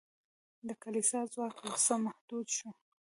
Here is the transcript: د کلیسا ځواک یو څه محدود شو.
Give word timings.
د 0.67 0.69
کلیسا 0.83 1.19
ځواک 1.33 1.55
یو 1.65 1.75
څه 1.85 1.93
محدود 2.05 2.47
شو. 2.57 2.69